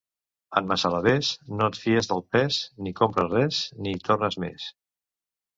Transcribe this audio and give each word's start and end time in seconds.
En 0.61 0.69
Massalavés 0.71 1.27
no 1.59 1.67
et 1.73 1.77
fies 1.83 2.09
del 2.13 2.25
pes, 2.37 2.59
ni 2.87 2.97
compres 3.03 3.31
res, 3.37 3.63
ni 3.85 3.97
hi 3.99 4.03
tornes 4.09 4.43
més! 4.47 4.71